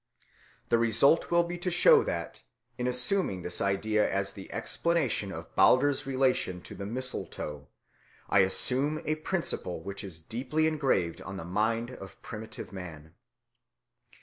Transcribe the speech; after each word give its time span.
The 0.69 0.79
result 0.79 1.29
will 1.29 1.43
be 1.43 1.59
to 1.59 1.69
show 1.69 2.01
that, 2.01 2.41
in 2.75 2.87
assuming 2.87 3.43
this 3.43 3.61
idea 3.61 4.09
as 4.11 4.33
the 4.33 4.51
explanation 4.51 5.31
of 5.31 5.55
Balder's 5.55 6.07
relation 6.07 6.59
to 6.63 6.73
the 6.73 6.87
mistletoe, 6.87 7.67
I 8.27 8.39
assume 8.39 9.03
a 9.05 9.13
principle 9.17 9.83
which 9.83 10.03
is 10.03 10.19
deeply 10.19 10.65
engraved 10.65 11.21
on 11.21 11.37
the 11.37 11.45
mind 11.45 11.91
of 11.91 12.19
primitive 12.23 12.73
man. 12.73 13.13